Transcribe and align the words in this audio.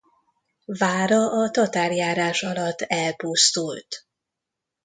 Vára 0.65 1.31
a 1.43 1.49
tatárjárás 1.51 2.43
alatt 2.43 2.81
elpusztult. 2.81 4.07